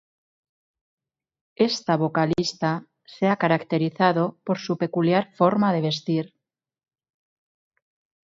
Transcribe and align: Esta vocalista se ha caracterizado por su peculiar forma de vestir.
Esta 1.69 1.95
vocalista 1.95 2.87
se 3.05 3.27
ha 3.29 3.35
caracterizado 3.37 4.39
por 4.43 4.57
su 4.57 4.75
peculiar 4.79 5.31
forma 5.35 5.71
de 5.73 5.81
vestir. 5.81 6.33